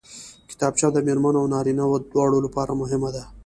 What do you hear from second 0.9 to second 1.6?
د مېرمنو او